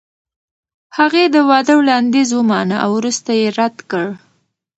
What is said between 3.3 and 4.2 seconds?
یې رد کړ.